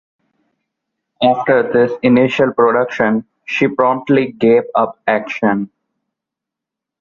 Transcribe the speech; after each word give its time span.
After 1.21 1.71
this 1.71 1.91
initial 2.01 2.51
production 2.53 3.25
she 3.45 3.67
promptly 3.67 4.31
gave 4.31 4.63
up 4.73 4.99
acting. 5.05 5.69